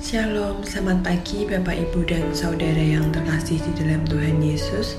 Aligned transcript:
Shalom, 0.00 0.64
selamat 0.64 1.04
pagi 1.04 1.44
Bapak 1.44 1.76
Ibu 1.76 2.08
dan 2.08 2.32
Saudara 2.32 2.80
yang 2.80 3.12
terkasih 3.12 3.60
di 3.60 3.76
dalam 3.76 4.08
Tuhan 4.08 4.40
Yesus. 4.40 4.96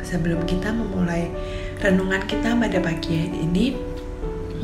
Sebelum 0.00 0.40
kita 0.48 0.72
memulai 0.72 1.28
renungan 1.84 2.24
kita 2.24 2.56
pada 2.56 2.80
pagi 2.80 3.12
hari 3.12 3.44
ini 3.44 3.76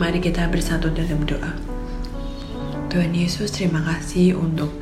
Mari 0.00 0.24
kita 0.24 0.48
bersatu 0.48 0.88
dalam 0.88 1.28
doa. 1.28 1.52
Tuhan 2.88 3.12
Yesus 3.12 3.52
terima 3.52 3.84
kasih 3.84 4.40
untuk 4.40 4.72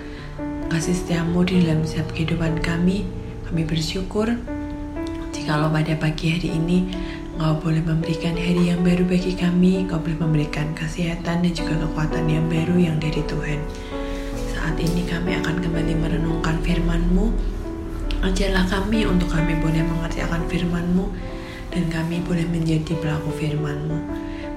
kasih 0.71 0.95
setiamu 0.95 1.43
di 1.43 1.66
dalam 1.66 1.82
setiap 1.82 2.14
kehidupan 2.14 2.62
kami. 2.62 3.11
Kami 3.50 3.66
bersyukur 3.66 4.39
Jikalau 5.34 5.75
pada 5.75 5.98
pagi 5.98 6.30
hari 6.30 6.55
ini 6.55 6.95
Engkau 7.34 7.59
boleh 7.59 7.82
memberikan 7.82 8.39
hari 8.39 8.71
yang 8.71 8.87
baru 8.87 9.02
bagi 9.02 9.34
kami, 9.34 9.82
Engkau 9.82 9.98
boleh 9.98 10.21
memberikan 10.23 10.71
kesehatan 10.79 11.43
dan 11.43 11.52
juga 11.59 11.75
kekuatan 11.75 12.30
yang 12.30 12.46
baru 12.46 12.79
yang 12.79 12.96
dari 13.02 13.18
Tuhan. 13.27 13.59
Saat 14.61 14.77
ini 14.77 15.08
kami 15.08 15.40
akan 15.40 15.56
kembali 15.56 15.96
merenungkan 16.04 16.60
firman-Mu. 16.60 17.32
Ajarlah 18.20 18.68
kami 18.68 19.09
untuk 19.09 19.32
kami 19.32 19.56
boleh 19.56 19.80
mengerti 19.80 20.20
akan 20.20 20.45
firman-Mu 20.52 21.09
dan 21.73 21.88
kami 21.88 22.20
boleh 22.20 22.45
menjadi 22.45 22.92
pelaku 23.01 23.32
firman-Mu. 23.41 23.98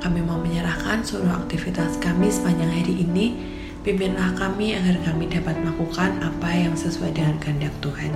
Kami 0.04 0.20
mau 0.28 0.36
menyerahkan 0.44 1.08
seluruh 1.08 1.48
aktivitas 1.48 2.04
kami 2.04 2.28
sepanjang 2.28 2.68
hari 2.68 3.00
ini. 3.00 3.48
Pimpinlah 3.88 4.36
kami 4.36 4.76
agar 4.76 5.00
kami 5.08 5.32
dapat 5.32 5.56
melakukan 5.64 6.20
apa 6.20 6.52
yang 6.52 6.76
sesuai 6.76 7.16
dengan 7.16 7.40
kehendak 7.40 7.72
Tuhan. 7.80 8.12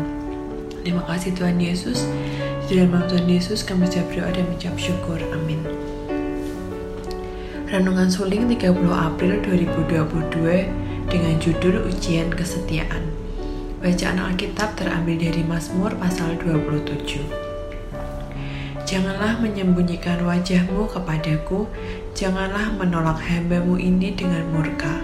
Terima 0.83 1.07
kasih 1.07 1.39
Tuhan 1.39 1.55
Yesus. 1.55 2.03
Di 2.67 2.83
dalam 2.83 2.99
nama 2.99 3.07
Tuhan 3.07 3.31
Yesus 3.31 3.63
kami 3.63 3.87
siap 3.87 4.11
berdoa 4.11 4.35
dan 4.35 4.43
mengucap 4.43 4.75
syukur. 4.75 5.23
Amin. 5.31 5.63
Renungan 7.71 8.11
Suling 8.11 8.43
30 8.51 8.75
April 8.91 9.39
2022 9.39 10.86
dengan 11.07 11.39
judul 11.39 11.87
Ujian 11.87 12.27
Kesetiaan. 12.35 13.07
Bacaan 13.79 14.19
Alkitab 14.19 14.75
terambil 14.75 15.15
dari 15.15 15.39
Mazmur 15.39 15.95
pasal 15.95 16.35
27. 16.35 17.23
Janganlah 18.83 19.39
menyembunyikan 19.39 20.23
wajahmu 20.27 20.87
kepadaku, 20.91 21.67
janganlah 22.11 22.75
menolak 22.75 23.19
hambamu 23.23 23.79
ini 23.79 24.15
dengan 24.15 24.43
murka. 24.51 24.99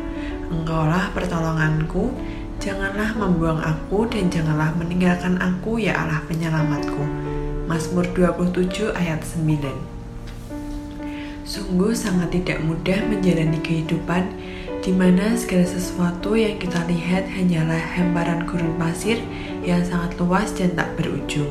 Engkaulah 0.51 1.15
pertolonganku, 1.15 2.11
janganlah 2.59 3.15
membuang 3.15 3.63
aku 3.63 4.03
dan 4.11 4.27
janganlah 4.27 4.75
meninggalkan 4.75 5.39
aku 5.39 5.79
ya 5.79 5.95
Allah 6.03 6.19
penyelamatku. 6.27 7.03
Mazmur 7.63 8.03
27 8.11 8.91
ayat 8.91 9.23
9 9.23 9.71
Sungguh 11.47 11.95
sangat 11.95 12.35
tidak 12.35 12.59
mudah 12.63 12.99
menjalani 13.07 13.59
kehidupan 13.63 14.31
di 14.83 14.91
mana 14.91 15.31
segala 15.39 15.63
sesuatu 15.63 16.35
yang 16.35 16.59
kita 16.59 16.83
lihat 16.91 17.23
hanyalah 17.31 17.79
hamparan 17.79 18.43
gurun 18.43 18.75
pasir 18.75 19.15
yang 19.63 19.79
sangat 19.87 20.19
luas 20.19 20.51
dan 20.51 20.75
tak 20.75 20.91
berujung. 20.99 21.47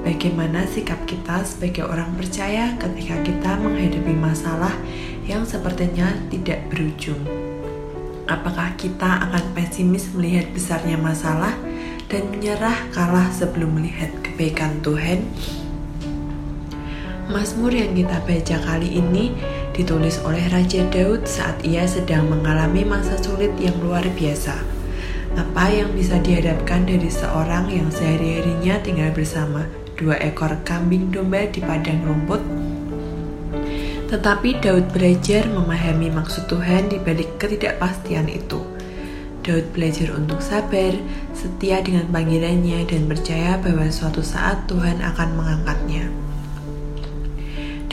Bagaimana 0.00 0.64
sikap 0.64 1.04
kita 1.04 1.44
sebagai 1.44 1.84
orang 1.84 2.16
percaya 2.16 2.72
ketika 2.80 3.20
kita 3.20 3.52
menghadapi 3.60 4.16
masalah 4.16 4.72
yang 5.28 5.44
sepertinya 5.44 6.08
tidak 6.32 6.64
berujung? 6.72 7.20
Apakah 8.24 8.72
kita 8.80 9.28
akan 9.28 9.44
pesimis 9.52 10.08
melihat 10.16 10.48
besarnya 10.56 10.96
masalah 10.96 11.52
dan 12.08 12.28
menyerah 12.32 12.88
kalah 12.92 13.28
sebelum 13.32 13.80
melihat 13.80 14.12
kebaikan 14.22 14.80
Tuhan. 14.84 15.24
Mazmur 17.26 17.72
yang 17.72 17.96
kita 17.96 18.20
baca 18.22 18.56
kali 18.60 19.00
ini 19.00 19.32
ditulis 19.74 20.22
oleh 20.22 20.46
Raja 20.48 20.86
Daud 20.88 21.26
saat 21.26 21.58
ia 21.66 21.82
sedang 21.84 22.30
mengalami 22.30 22.86
masa 22.86 23.18
sulit 23.18 23.50
yang 23.58 23.74
luar 23.82 24.06
biasa. 24.14 24.54
Apa 25.34 25.66
yang 25.66 25.90
bisa 25.98 26.22
dihadapkan 26.22 26.86
dari 26.86 27.10
seorang 27.10 27.66
yang 27.66 27.90
sehari-harinya 27.90 28.78
tinggal 28.86 29.10
bersama 29.10 29.66
dua 29.98 30.14
ekor 30.22 30.54
kambing 30.62 31.10
domba 31.10 31.50
di 31.50 31.58
padang 31.58 32.06
rumput? 32.06 32.38
Tetapi 34.14 34.62
Daud 34.62 34.94
belajar 34.94 35.50
memahami 35.50 36.14
maksud 36.14 36.46
Tuhan 36.46 36.86
di 36.86 37.02
balik 37.02 37.34
ketidakpastian 37.42 38.30
itu. 38.30 38.62
Daud 39.42 39.74
belajar 39.74 40.14
untuk 40.14 40.38
sabar, 40.38 40.94
setia 41.34 41.82
dengan 41.82 42.06
panggilannya, 42.14 42.86
dan 42.86 43.10
percaya 43.10 43.58
bahwa 43.58 43.90
suatu 43.90 44.22
saat 44.22 44.70
Tuhan 44.70 45.02
akan 45.02 45.28
mengangkatnya. 45.34 46.08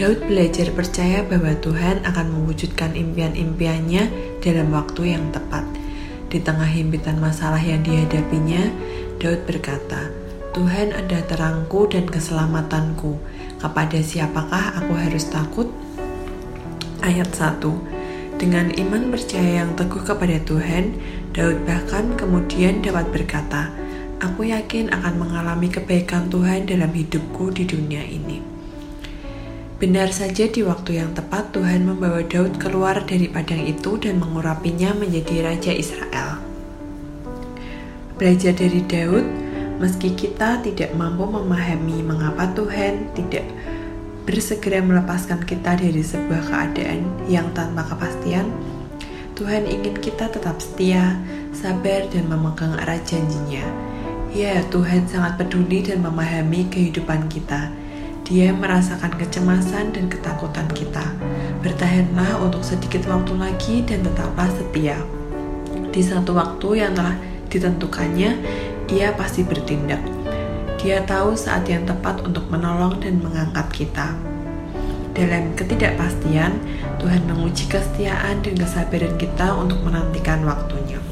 Daud 0.02 0.18
belajar 0.26 0.74
percaya 0.74 1.22
bahwa 1.22 1.54
Tuhan 1.62 2.02
akan 2.02 2.34
mewujudkan 2.34 2.98
impian-impiannya 2.98 4.10
dalam 4.42 4.74
waktu 4.74 5.14
yang 5.14 5.30
tepat. 5.30 5.62
Di 6.26 6.42
tengah 6.42 6.66
himpitan 6.66 7.22
masalah 7.22 7.62
yang 7.62 7.86
dihadapinya, 7.86 8.66
Daud 9.22 9.46
berkata, 9.46 10.10
Tuhan 10.58 10.98
ada 10.98 11.22
terangku 11.30 11.86
dan 11.86 12.10
keselamatanku. 12.10 13.14
Kepada 13.62 14.02
siapakah 14.02 14.82
aku 14.82 14.98
harus 14.98 15.30
takut? 15.30 15.70
Ayat 17.06 17.30
1 17.30 17.62
Dengan 18.42 18.74
iman 18.74 19.14
percaya 19.14 19.62
yang 19.62 19.78
teguh 19.78 20.02
kepada 20.02 20.42
Tuhan, 20.42 20.98
Daud 21.30 21.62
bahkan 21.70 22.18
kemudian 22.18 22.82
dapat 22.82 23.06
berkata, 23.14 23.70
Aku 24.18 24.50
yakin 24.50 24.90
akan 24.90 25.14
mengalami 25.22 25.70
kebaikan 25.70 26.26
Tuhan 26.34 26.66
dalam 26.66 26.90
hidupku 26.90 27.54
di 27.54 27.70
dunia 27.70 28.02
ini. 28.02 28.61
Benar 29.82 30.14
saja 30.14 30.46
di 30.46 30.62
waktu 30.62 31.02
yang 31.02 31.18
tepat 31.18 31.58
Tuhan 31.58 31.90
membawa 31.90 32.22
Daud 32.22 32.62
keluar 32.62 33.02
dari 33.02 33.26
padang 33.26 33.66
itu 33.66 33.98
dan 33.98 34.22
mengurapinya 34.22 34.94
menjadi 34.94 35.42
Raja 35.42 35.74
Israel. 35.74 36.38
Belajar 38.14 38.54
dari 38.54 38.86
Daud, 38.86 39.26
meski 39.82 40.14
kita 40.14 40.62
tidak 40.62 40.94
mampu 40.94 41.26
memahami 41.26 42.06
mengapa 42.06 42.54
Tuhan 42.54 43.10
tidak 43.18 43.42
bersegera 44.30 44.86
melepaskan 44.86 45.50
kita 45.50 45.74
dari 45.74 46.06
sebuah 46.06 46.46
keadaan 46.46 47.02
yang 47.26 47.50
tanpa 47.58 47.82
kepastian, 47.82 48.54
Tuhan 49.34 49.66
ingin 49.66 49.98
kita 49.98 50.30
tetap 50.30 50.62
setia, 50.62 51.18
sabar, 51.58 52.06
dan 52.14 52.30
memegang 52.30 52.78
erat 52.86 53.02
janjinya. 53.10 53.66
Ya, 54.30 54.62
Tuhan 54.70 55.10
sangat 55.10 55.42
peduli 55.42 55.82
dan 55.82 56.06
memahami 56.06 56.70
kehidupan 56.70 57.34
kita. 57.34 57.74
Dia 58.32 58.56
merasakan 58.56 59.20
kecemasan 59.20 59.92
dan 59.92 60.08
ketakutan 60.08 60.64
kita. 60.72 61.04
Bertahanlah 61.60 62.40
untuk 62.40 62.64
sedikit 62.64 63.04
waktu 63.12 63.36
lagi 63.36 63.84
dan 63.84 64.08
tetaplah 64.08 64.48
setia. 64.56 64.96
Di 65.92 66.00
satu 66.00 66.40
waktu 66.40 66.80
yang 66.80 66.96
telah 66.96 67.20
ditentukannya, 67.52 68.40
ia 68.88 69.12
pasti 69.20 69.44
bertindak. 69.44 70.00
Dia 70.80 71.04
tahu 71.04 71.36
saat 71.36 71.68
yang 71.68 71.84
tepat 71.84 72.24
untuk 72.24 72.48
menolong 72.48 73.04
dan 73.04 73.20
mengangkat 73.20 73.68
kita. 73.84 74.16
Dalam 75.12 75.52
ketidakpastian, 75.60 76.56
Tuhan 77.04 77.28
menguji 77.28 77.68
kesetiaan 77.68 78.40
dan 78.48 78.56
kesabaran 78.56 79.20
kita 79.20 79.60
untuk 79.60 79.84
menantikan 79.84 80.48
waktunya. 80.48 81.04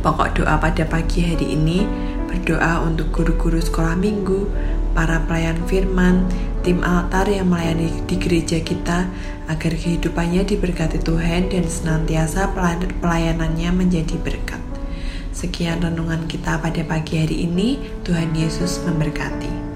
Pokok 0.00 0.32
doa 0.32 0.56
pada 0.56 0.88
pagi 0.88 1.28
hari 1.28 1.60
ini 1.60 1.84
berdoa 2.24 2.88
untuk 2.88 3.12
guru-guru 3.12 3.60
sekolah 3.60 4.00
minggu, 4.00 4.48
para 4.92 5.22
pelayan 5.24 5.58
firman, 5.66 6.26
tim 6.66 6.84
altar 6.84 7.30
yang 7.30 7.48
melayani 7.48 7.90
di 8.04 8.16
gereja 8.18 8.60
kita 8.60 9.08
agar 9.48 9.72
kehidupannya 9.74 10.44
diberkati 10.46 11.00
Tuhan 11.00 11.50
dan 11.50 11.64
senantiasa 11.66 12.52
pelayanannya 13.02 13.70
menjadi 13.74 14.16
berkat. 14.20 14.62
Sekian 15.30 15.80
renungan 15.80 16.28
kita 16.28 16.60
pada 16.60 16.82
pagi 16.84 17.16
hari 17.16 17.48
ini. 17.48 17.80
Tuhan 18.04 18.34
Yesus 18.36 18.82
memberkati. 18.84 19.69